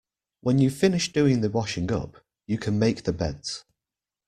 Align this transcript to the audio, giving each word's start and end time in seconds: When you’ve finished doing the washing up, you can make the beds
When 0.39 0.57
you’ve 0.57 0.73
finished 0.73 1.13
doing 1.13 1.41
the 1.41 1.49
washing 1.51 1.91
up, 1.91 2.25
you 2.47 2.57
can 2.57 2.79
make 2.79 3.03
the 3.03 3.13
beds 3.13 3.65